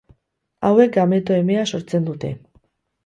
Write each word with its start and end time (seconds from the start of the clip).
Hauek, 0.69 0.93
gameto 0.95 1.37
emea 1.43 1.67
sortzen 1.73 2.09
dute. 2.11 2.33